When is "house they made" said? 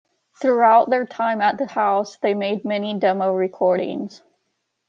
1.67-2.65